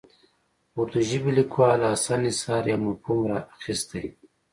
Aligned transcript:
اردو 0.77 0.99
ژبي 1.09 1.31
لیکوال 1.37 1.81
حسن 1.91 2.19
نثار 2.25 2.63
یو 2.71 2.79
مفهوم 2.85 3.21
راخیستی. 3.29 4.01